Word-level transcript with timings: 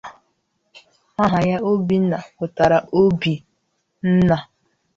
Aha 1.23 1.39
ya, 1.49 1.57
Obinna, 1.71 2.17
pụtara 2.37 2.77
"Obi 3.01 3.33
Nna". 4.11 4.37